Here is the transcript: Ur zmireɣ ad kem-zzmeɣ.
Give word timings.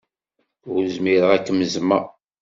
Ur 0.71 0.81
zmireɣ 0.95 1.29
ad 1.31 1.43
kem-zzmeɣ. 1.47 2.05